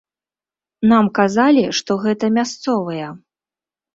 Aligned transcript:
Нам 0.91 1.09
казалі, 1.19 1.65
што 1.79 1.97
гэта 2.05 2.25
мясцовыя. 2.37 3.07